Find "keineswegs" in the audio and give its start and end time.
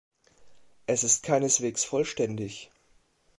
1.21-1.85